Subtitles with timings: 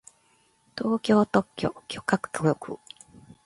[0.75, 2.79] 東京特許許可局